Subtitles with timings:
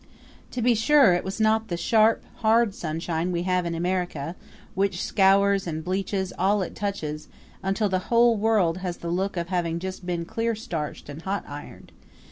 [0.49, 4.35] To be sure, it was not the sharp, hard sunshine we have in America,
[4.73, 7.27] which scours and bleaches all it touches,
[7.61, 11.45] until the whole world has the look of having just been clear starched and hot
[11.47, 11.91] ironed.